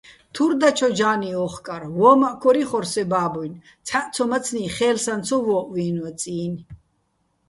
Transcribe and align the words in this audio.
თურ 0.33 0.51
დაჩო 0.59 0.89
ჯა́ნი 0.97 1.29
ო́ხკარ, 1.45 1.83
ვო́მაჸ 1.97 2.35
ქორ 2.41 2.55
იხორ 2.63 2.85
სე 2.93 3.03
ბა́ბუჲნი̆, 3.11 3.63
ცჰ̦აჸცომაცნი́ 3.87 4.73
ხე́ლსაჼ 4.75 5.13
ცო 5.25 5.37
ვო́ჸვიენვა 5.45 6.11
წი́ნი̆. 6.19 6.63